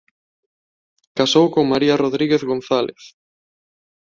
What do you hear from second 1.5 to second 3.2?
con María Rodríguez González.